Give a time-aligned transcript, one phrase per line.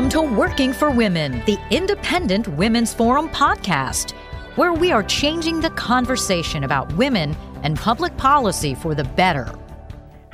[0.00, 4.12] Welcome to Working for Women, the Independent Women's Forum podcast,
[4.56, 9.59] where we are changing the conversation about women and public policy for the better.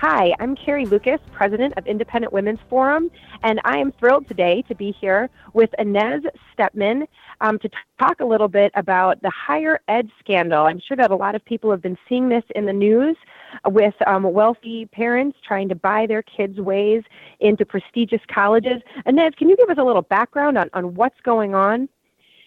[0.09, 3.11] Hi, I'm Carrie Lukas, President of Independent Women's Forum,
[3.43, 6.23] and I am thrilled today to be here with Inez
[6.55, 7.09] Stepman
[7.41, 7.69] um, to
[7.99, 10.65] talk a little bit about the higher ed scandal.
[10.65, 13.17] I'm sure that a lot of people have been seeing this in the news
[13.65, 17.03] with um, wealthy parents trying to buy their kids' ways
[17.41, 18.83] into prestigious colleges.
[19.07, 21.89] Inez, can you give us a little background on, on what's going on?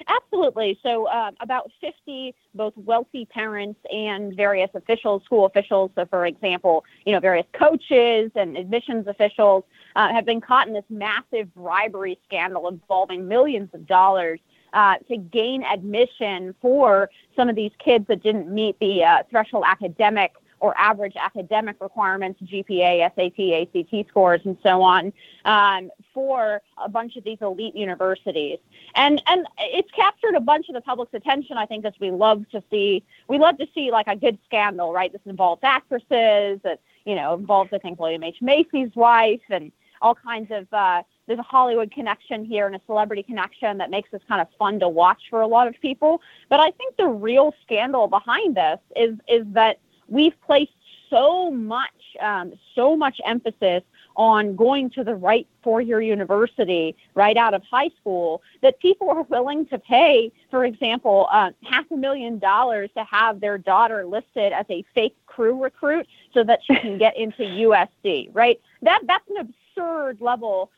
[0.07, 0.79] Absolutely.
[0.83, 6.85] So, uh, about 50 both wealthy parents and various officials, school officials, so for example,
[7.05, 9.63] you know, various coaches and admissions officials
[9.95, 14.39] uh, have been caught in this massive bribery scandal involving millions of dollars
[14.73, 19.63] uh, to gain admission for some of these kids that didn't meet the uh, threshold
[19.67, 25.13] academic or average academic requirements, GPA, SAT, ACT scores, and so on,
[25.45, 28.59] um, for a bunch of these elite universities.
[28.95, 32.45] And and it's captured a bunch of the public's attention, I think, as we love
[32.51, 33.03] to see.
[33.27, 35.11] We love to see like a good scandal, right?
[35.11, 40.15] This involves actresses, that you know involves I think William H Macy's wife, and all
[40.15, 40.67] kinds of.
[40.73, 44.47] Uh, there's a Hollywood connection here and a celebrity connection that makes this kind of
[44.57, 46.21] fun to watch for a lot of people.
[46.49, 49.77] But I think the real scandal behind this is is that
[50.09, 50.71] we've placed
[51.09, 51.89] so much,
[52.21, 53.83] um, so much emphasis
[54.15, 59.23] on going to the right four-year university right out of high school that people are
[59.23, 64.51] willing to pay, for example, uh, half a million dollars to have their daughter listed
[64.51, 68.29] as a fake crew recruit so that she can get into USC.
[68.33, 68.59] Right?
[68.81, 70.69] That that's an absurd level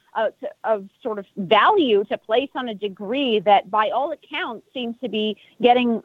[0.63, 5.09] of sort of value to place on a degree that, by all accounts, seems to
[5.09, 6.03] be getting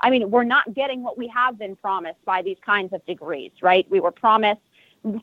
[0.00, 3.52] I mean, we're not getting what we have been promised by these kinds of degrees,
[3.62, 3.86] right?
[3.90, 4.60] We were promised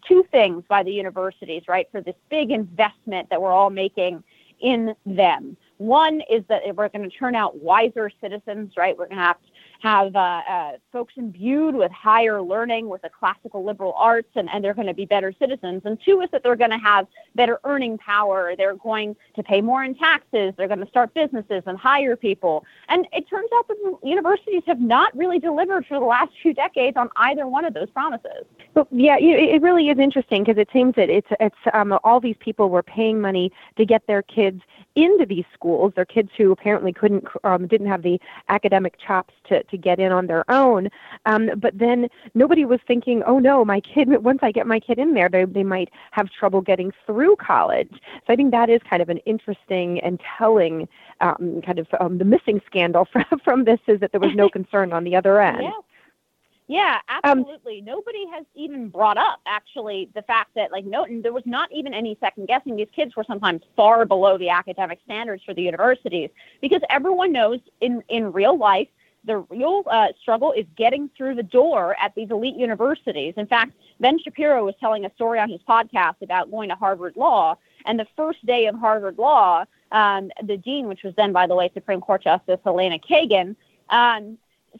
[0.07, 4.23] two things by the universities, right, for this big investment that we're all making
[4.59, 5.58] in them.
[5.77, 8.98] One is that we're going to turn out wiser citizens, right?
[8.98, 9.37] We're going to have
[9.83, 14.64] have uh, uh, folks imbued with higher learning, with the classical liberal arts, and, and
[14.64, 15.82] they're going to be better citizens.
[15.83, 17.05] And two is that they're going to have
[17.36, 18.55] better earning power.
[18.58, 20.54] They're going to pay more in taxes.
[20.55, 22.64] They're going to start businesses and hire people.
[22.88, 26.95] And it turns out that universities have not really delivered for the last few decades
[26.95, 28.45] on either one of those promises.
[28.73, 32.38] But yeah, it really is interesting because it seems that it's it's um, all these
[32.39, 34.61] people were paying money to get their kids
[34.95, 35.92] into these schools.
[35.95, 40.11] Their kids who apparently couldn't um, didn't have the academic chops to to get in
[40.11, 40.88] on their own.
[41.26, 45.00] Um, but then nobody was thinking, oh no, my kid, once I get my kid
[45.00, 47.92] in there, they, they might have trouble getting through college.
[47.92, 50.88] So I think that is kind of an interesting and telling
[51.22, 54.48] um, kind of um, the missing scandal from, from this is that there was no
[54.58, 55.64] concern on the other end.
[55.64, 55.72] Yeah.
[56.67, 57.80] Yeah, um, absolutely.
[57.80, 61.70] Um, Nobody has even brought up actually the fact that like no, there was not
[61.73, 62.78] even any second guessing.
[62.78, 66.30] These kids were sometimes far below the academic standards for the universities
[66.61, 68.88] because everyone knows in in real life
[69.26, 73.34] the real uh, struggle is getting through the door at these elite universities.
[73.38, 77.16] In fact, Ben Shapiro was telling a story on his podcast about going to Harvard
[77.16, 81.48] Law, and the first day of Harvard Law, um, the dean, which was then, by
[81.48, 83.56] the way, Supreme Court Justice Elena Kagan,
[83.89, 84.38] um,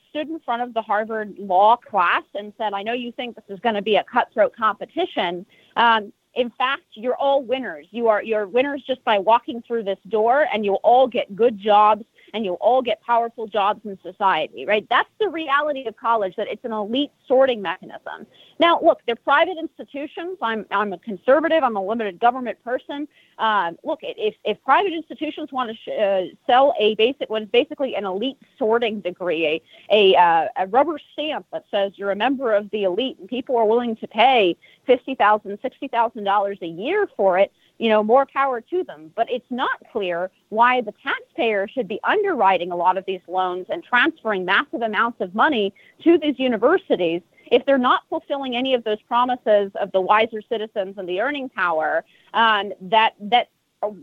[0.10, 3.46] stood in front of the Harvard Law class and said, "I know you think this
[3.50, 7.88] is going to be a cutthroat competition." Um, in fact, you're all winners.
[7.92, 11.60] You are you're winners just by walking through this door, and you'll all get good
[11.60, 14.86] jobs and you'll all get powerful jobs in society, right?
[14.90, 18.26] That's the reality of college, that it's an elite sorting mechanism.
[18.60, 20.38] Now, look, they're private institutions.
[20.42, 23.08] I'm, I'm a conservative, I'm a limited government person.
[23.38, 27.50] Um, look, if, if private institutions want to sh- uh, sell a basic, what is
[27.50, 29.62] basically an elite sorting degree,
[29.92, 33.30] a, a, uh, a rubber stamp that says you're a member of the elite and
[33.30, 34.56] people are willing to pay
[34.88, 39.12] $50,000, $60,000 a year for it, you know, more power to them.
[39.16, 43.68] But it's not clear why the taxpayer should be underwriting a lot of these loans
[43.70, 47.22] and transferring massive amounts of money to these universities
[47.52, 51.50] if they're not fulfilling any of those promises of the wiser citizens and the earning
[51.50, 52.04] power
[52.34, 53.50] um, that that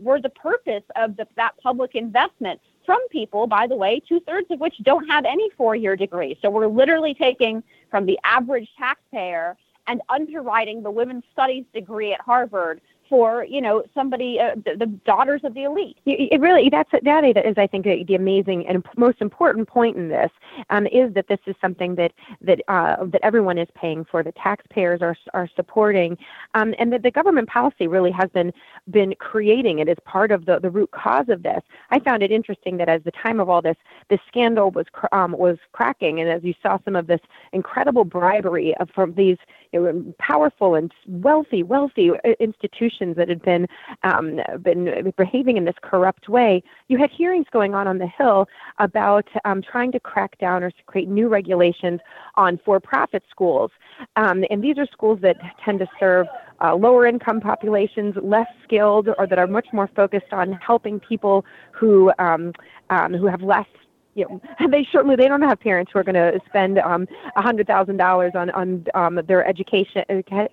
[0.01, 4.47] were the purpose of the, that public investment from people, by the way, two thirds
[4.51, 6.37] of which don't have any four year degree.
[6.41, 9.57] So we're literally taking from the average taxpayer
[9.87, 12.81] and underwriting the women's studies degree at Harvard
[13.11, 15.97] for you know somebody uh, the, the, daughters of the elite.
[16.05, 20.31] It really that's that is I think the, amazing and most important point in this
[20.69, 24.23] um, is that this is something that that uh, that everyone is paying for.
[24.23, 26.17] The taxpayers are are supporting,
[26.53, 28.53] um, and that the government policy really has been
[28.89, 31.61] been creating it as part of the the root cause of this.
[31.89, 33.77] I found it interesting that as the time of all this
[34.09, 37.21] this scandal was um, was cracking, and as you saw some of this
[37.51, 39.37] incredible bribery of, from these
[39.73, 43.67] know, powerful and wealthy, wealthy uh, institutions that had been
[44.03, 46.63] um, been behaving in this corrupt way.
[46.87, 48.47] You had hearings going on on the Hill
[48.79, 51.99] about um, trying to crack down or create new regulations
[52.35, 53.71] on for-profit schools,
[54.15, 56.27] um, and these are schools that tend to serve
[56.63, 61.45] uh, lower income populations, less skilled, or that are much more focused on helping people
[61.71, 62.53] who um,
[62.89, 63.67] um, who have less
[64.15, 67.67] you know, they certainly they don't have parents who are going to spend um, hundred
[67.67, 70.03] thousand dollars on on um, their education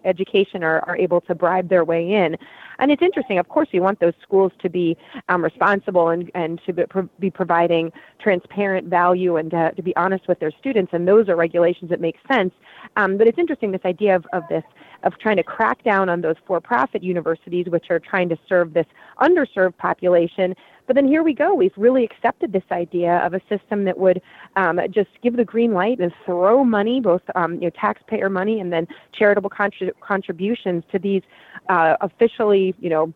[0.04, 2.36] education or are able to bribe their way in.
[2.78, 3.38] And it's interesting.
[3.38, 4.96] Of course, we want those schools to be
[5.28, 9.94] um, responsible and and to be, pro- be providing transparent value and uh, to be
[9.96, 10.92] honest with their students.
[10.92, 12.52] And those are regulations that make sense.
[12.96, 14.64] Um, but it's interesting this idea of of this
[15.04, 18.86] of trying to crack down on those for-profit universities, which are trying to serve this
[19.20, 20.56] underserved population
[20.88, 21.54] but then here we go.
[21.54, 24.22] We've really accepted this idea of a system that would
[24.56, 28.58] um, just give the green light and throw money, both um, you know, taxpayer money
[28.58, 31.22] and then charitable contrib- contributions to these
[31.68, 33.12] uh, officially, you know,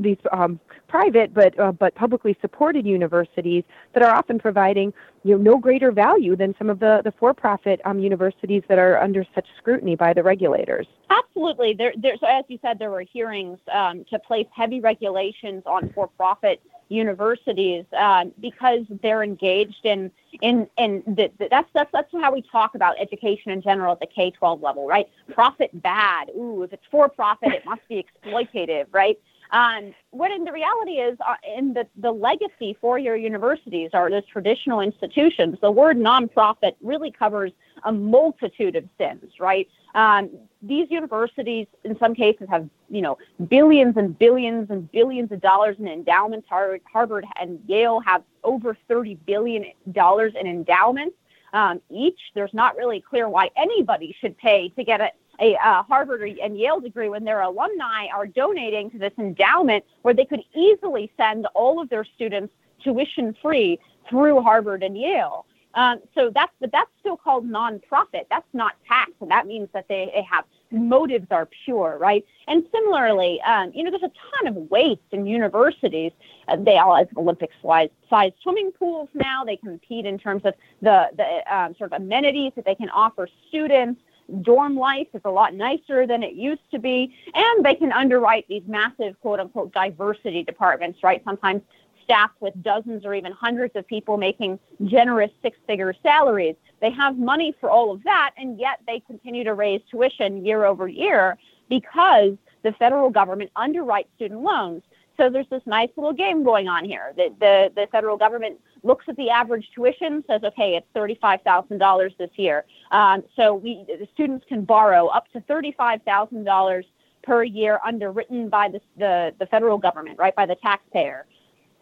[0.00, 4.92] these um, private but uh, but publicly supported universities that are often providing
[5.24, 8.98] you know no greater value than some of the the for-profit um, universities that are
[8.98, 10.86] under such scrutiny by the regulators.
[11.10, 11.74] Absolutely.
[11.74, 12.16] There, there.
[12.18, 17.84] So as you said, there were hearings um, to place heavy regulations on for-profit universities
[17.98, 20.10] uh, because they're engaged in
[20.42, 24.00] in in the, the, that's that's that's how we talk about education in general at
[24.00, 25.08] the K twelve level, right?
[25.32, 26.30] Profit bad.
[26.36, 29.18] Ooh, if it's for profit, it must be exploitative, right?
[29.50, 34.10] Um, what in the reality is, uh, in the, the legacy for your universities are
[34.10, 37.52] those traditional institutions, the word nonprofit really covers
[37.84, 39.68] a multitude of sins, right?
[39.94, 40.30] Um,
[40.62, 45.76] these universities, in some cases, have you know billions and billions and billions of dollars
[45.78, 46.48] in endowments.
[46.48, 51.16] Harvard and Yale have over thirty billion dollars in endowments
[51.52, 52.18] um, each.
[52.34, 55.10] There's not really clear why anybody should pay to get a
[55.40, 60.14] a uh, Harvard and Yale degree when their alumni are donating to this endowment where
[60.14, 62.52] they could easily send all of their students
[62.82, 63.78] tuition free
[64.08, 65.46] through Harvard and Yale.
[65.76, 68.24] Um, so that's but that's still called nonprofit.
[68.30, 72.24] That's not tax, and that means that they, they have motives are pure, right?
[72.48, 76.12] And similarly, um, you know, there's a ton of waste in universities.
[76.48, 79.44] Uh, they all have Olympic size size swimming pools now.
[79.44, 83.28] They compete in terms of the the um, sort of amenities that they can offer
[83.48, 84.00] students
[84.42, 88.46] dorm life is a lot nicer than it used to be, and they can underwrite
[88.48, 91.22] these massive quote unquote diversity departments, right?
[91.24, 91.62] Sometimes
[92.04, 96.54] staffed with dozens or even hundreds of people making generous six figure salaries.
[96.80, 100.64] They have money for all of that, and yet they continue to raise tuition year
[100.64, 101.36] over year
[101.68, 104.82] because the federal government underwrites student loans.
[105.16, 107.12] So there's this nice little game going on here.
[107.16, 112.30] The, the, the federal government looks at the average tuition, says, okay, it's $35,000 this
[112.36, 112.64] year.
[112.90, 116.82] Um, so we, the students can borrow up to $35,000
[117.22, 121.26] per year underwritten by the, the, the federal government, right, by the taxpayer.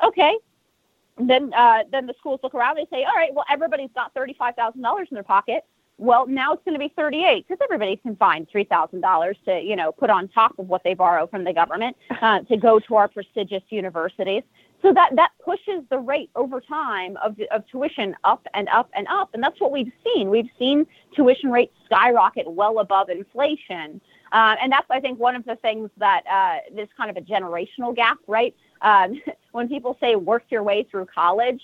[0.02, 0.36] Okay,
[1.18, 2.76] then uh, then the schools look around.
[2.76, 5.64] They say, all right, well, everybody's got thirty-five thousand dollars in their pocket.
[5.96, 9.60] Well, now it's going to be thirty-eight because everybody can find three thousand dollars to
[9.60, 12.80] you know put on top of what they borrow from the government uh, to go
[12.80, 14.42] to our prestigious universities.
[14.82, 19.06] So that that pushes the rate over time of of tuition up and up and
[19.08, 20.30] up, and that's what we've seen.
[20.30, 24.00] We've seen tuition rates skyrocket well above inflation.
[24.32, 27.20] Uh, and that's, I think, one of the things that uh, is kind of a
[27.20, 28.52] generational gap, right?
[28.82, 31.62] Um, when people say work your way through college,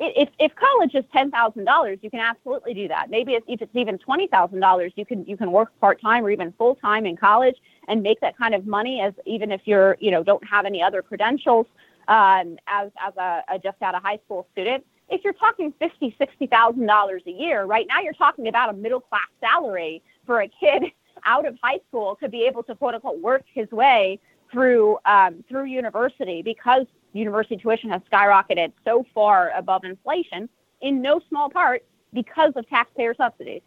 [0.00, 3.10] if, if college is ten thousand dollars, you can absolutely do that.
[3.10, 6.24] Maybe if, if it's even twenty thousand dollars, you can you can work part time
[6.24, 9.60] or even full time in college and make that kind of money as even if
[9.64, 11.66] you're you know don't have any other credentials
[12.08, 14.84] um, as as a, a just out of high school student.
[15.10, 18.72] If you're talking fifty sixty thousand dollars a year, right now you're talking about a
[18.72, 20.84] middle class salary for a kid
[21.26, 24.18] out of high school to be able to quote unquote work his way
[24.50, 30.48] through um, through university because university tuition has skyrocketed so far above inflation
[30.80, 33.62] in no small part because of taxpayer subsidies.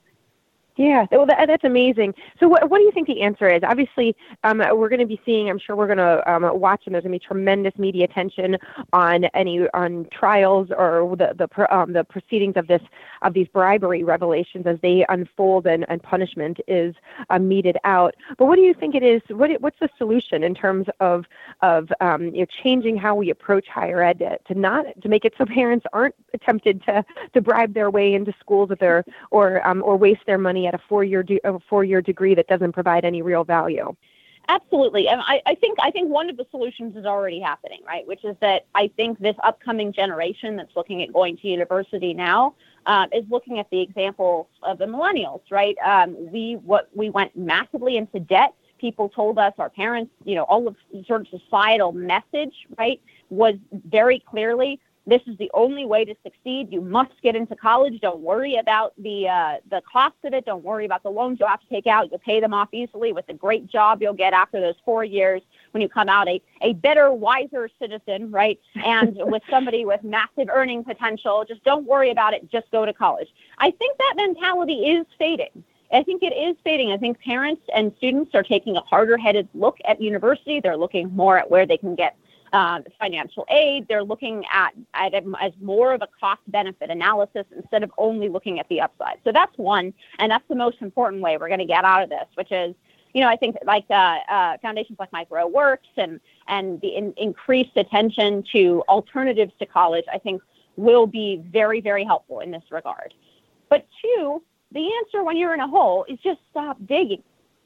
[0.76, 2.16] Yeah, well, that, that's amazing.
[2.40, 3.62] So, what, what do you think the answer is?
[3.64, 5.48] Obviously, um, we're going to be seeing.
[5.48, 8.58] I'm sure we're going to um, watch, and there's going to be tremendous media attention
[8.92, 12.82] on any on trials or the the um, the proceedings of this
[13.22, 16.96] of these bribery revelations as they unfold and, and punishment is
[17.30, 18.16] uh, meted out.
[18.40, 19.22] But what do you think it is?
[19.30, 21.26] What what's the solution in terms of
[21.62, 25.24] of um, you know, changing how we approach higher ed to, to not to make
[25.24, 29.66] it so parents aren't tempted to to bribe their way into schools with their or
[29.68, 33.06] um, or waste their money at a four-year de- a four-year degree that doesn't provide
[33.06, 33.96] any real value.
[34.50, 38.06] Absolutely, and I, I think I think one of the solutions is already happening, right?
[38.06, 42.56] Which is that I think this upcoming generation that's looking at going to university now
[42.86, 45.78] um, is looking at the example of the millennials, right?
[45.86, 48.54] Um, we what we went massively into debt.
[48.80, 50.76] People told us, our parents, you know, all of
[51.08, 56.72] sort of societal message, right, was very clearly this is the only way to succeed.
[56.72, 58.00] You must get into college.
[58.00, 60.46] Don't worry about the uh, the cost of it.
[60.46, 62.10] Don't worry about the loans you'll have to take out.
[62.10, 65.42] You'll pay them off easily with the great job you'll get after those four years
[65.72, 68.60] when you come out a, a better, wiser citizen, right?
[68.76, 71.44] And with somebody with massive earning potential.
[71.48, 72.50] Just don't worry about it.
[72.50, 73.28] Just go to college.
[73.58, 75.64] I think that mentality is fading.
[75.92, 76.92] I think it is fading.
[76.92, 80.60] I think parents and students are taking a harder headed look at university.
[80.60, 82.16] They're looking more at where they can get
[82.54, 83.88] um, financial aid.
[83.90, 88.30] They're looking at, at it as more of a cost benefit analysis instead of only
[88.30, 89.18] looking at the upside.
[89.24, 92.10] So that's one, and that's the most important way we're going to get out of
[92.10, 92.76] this, which is,
[93.14, 96.90] you know, I think like uh, uh, foundations like Mike Rowe Works and and the
[96.90, 100.42] in, increased attention to alternatives to college, I think
[100.78, 103.14] will be very very helpful in this regard.
[103.70, 104.42] But two,
[104.72, 107.24] the answer when you're in a hole is just stop digging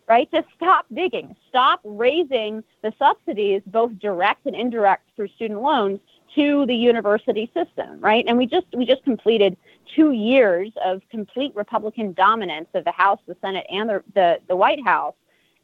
[0.08, 0.30] right?
[0.32, 1.36] Just stop digging.
[1.50, 6.00] Stop raising the subsidies, both direct and indirect through student loans,
[6.36, 8.24] to the university system, right?
[8.28, 9.58] And we just we just completed
[9.96, 14.56] two years of complete Republican dominance of the House, the Senate, and the the, the
[14.56, 15.16] White House,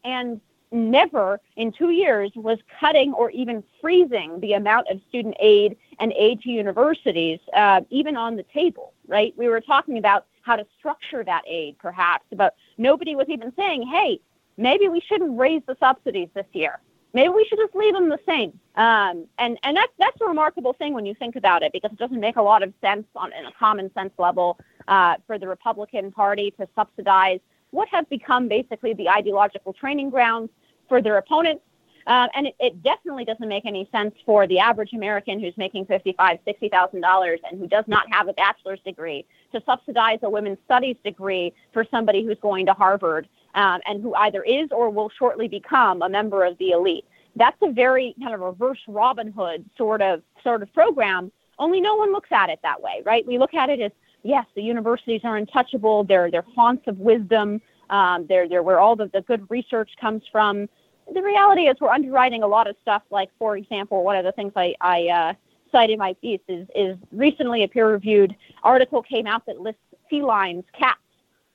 [0.04, 5.78] and never in two years was cutting or even freezing the amount of student aid
[6.00, 9.34] and aid to universities uh, even on the table, right?
[9.38, 13.88] We were talking about how to structure that aid, perhaps, but nobody was even saying,
[13.88, 14.20] hey,
[14.58, 16.80] maybe we shouldn't raise the subsidies this year.
[17.14, 18.60] Maybe we should just leave them the same.
[18.76, 22.00] Um, and and that's that's a remarkable thing when you think about it because it
[22.00, 25.48] doesn't make a lot of sense on in a common sense level uh, for the
[25.48, 30.50] Republican Party to subsidize what have become basically the ideological training grounds
[30.90, 31.64] for their opponents.
[32.06, 35.86] Uh, and it, it, definitely doesn't make any sense for the average American who's making
[35.86, 40.30] fifty-five, sixty thousand dollars and who does not have a bachelor's degree to subsidize a
[40.30, 44.90] women's studies degree for somebody who's going to Harvard um, and who either is or
[44.90, 47.06] will shortly become a member of the elite.
[47.36, 51.32] That's a very kind of reverse Robin Hood sort of sort of program.
[51.60, 53.26] Only no one looks at it that way, right?
[53.26, 53.92] We look at it as
[54.24, 56.04] yes, the universities are untouchable.
[56.04, 57.62] They're they're haunts of wisdom.
[57.90, 60.68] Um, they're they're where all the, the good research comes from.
[61.14, 63.04] The reality is we're underwriting a lot of stuff.
[63.10, 65.34] Like for example, one of the things I I uh,
[65.72, 69.82] cite in my piece is is recently a peer reviewed article came out that lists
[70.10, 71.00] felines, cats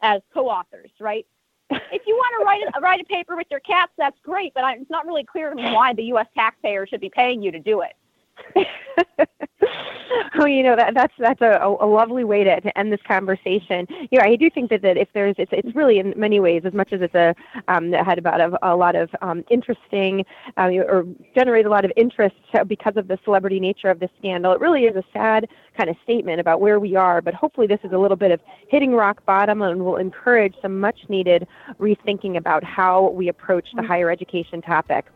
[0.02, 1.26] as co-authors, right?
[1.70, 4.64] If you want to write a, write a paper with your cats, that's great, but
[4.64, 6.26] I, it's not really clear to me why the U.S.
[6.34, 7.94] taxpayer should be paying you to do it.
[10.38, 13.86] oh, you know that that's that's a, a lovely way to, to end this conversation.
[14.10, 16.62] You know, I do think that, that if there's it's it's really in many ways
[16.64, 17.34] as much as it's a
[17.68, 20.24] um, that had about a, a lot of um, interesting
[20.56, 21.04] uh, or
[21.34, 24.52] generated a lot of interest because of the celebrity nature of this scandal.
[24.52, 27.80] It really is a sad kind of statement about where we are, but hopefully this
[27.84, 31.46] is a little bit of hitting rock bottom and will encourage some much needed
[31.78, 33.88] rethinking about how we approach the mm-hmm.
[33.90, 35.06] higher education topic.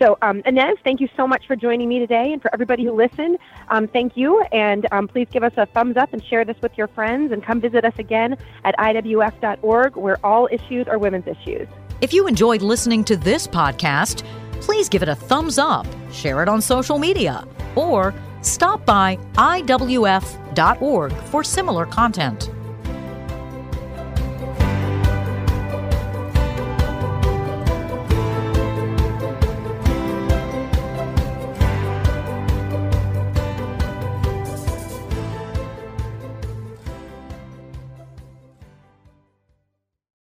[0.00, 2.32] So, um, Inez, thank you so much for joining me today.
[2.32, 3.38] And for everybody who listened,
[3.68, 4.40] um, thank you.
[4.50, 7.32] And um, please give us a thumbs up and share this with your friends.
[7.32, 11.68] And come visit us again at IWF.org, where all issues are women's issues.
[12.00, 14.24] If you enjoyed listening to this podcast,
[14.60, 21.12] please give it a thumbs up, share it on social media, or stop by IWF.org
[21.12, 22.50] for similar content.